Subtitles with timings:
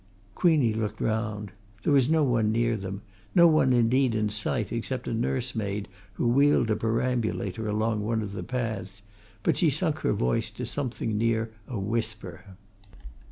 [0.33, 1.51] Queenie looked round.
[1.83, 3.03] There was no one near them,
[3.35, 8.31] no one indeed in sight, except a nursemaid who wheeled a perambulator along one of
[8.31, 9.03] the paths,
[9.43, 12.43] but she sunk her voice to something near a whisper.